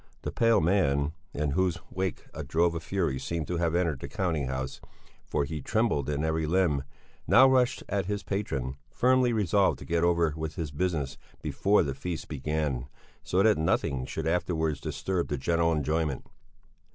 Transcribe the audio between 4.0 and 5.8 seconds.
counting house for he